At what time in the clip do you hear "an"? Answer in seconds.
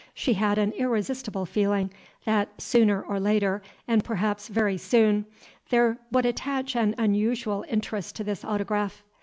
0.57-0.71, 6.75-6.95